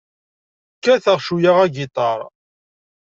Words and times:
Kkateɣ 0.77 1.17
cweyya 1.25 1.51
agiṭar. 1.65 2.19